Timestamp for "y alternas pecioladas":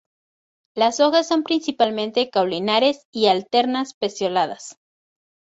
3.11-4.79